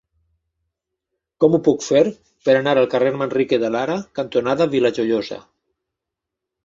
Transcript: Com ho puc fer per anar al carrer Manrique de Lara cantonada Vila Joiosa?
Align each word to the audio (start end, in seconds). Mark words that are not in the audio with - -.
Com 1.43 1.57
ho 1.57 1.59
puc 1.67 1.85
fer 1.89 2.01
per 2.49 2.55
anar 2.61 2.73
al 2.81 2.89
carrer 2.95 3.11
Manrique 3.19 3.61
de 3.65 3.71
Lara 3.79 3.99
cantonada 4.21 4.69
Vila 4.73 4.93
Joiosa? 5.01 5.39